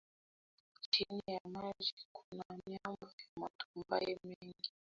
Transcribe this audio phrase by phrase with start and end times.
[0.91, 4.71] Chini ya maji kuna miamba ya matumbawe mengi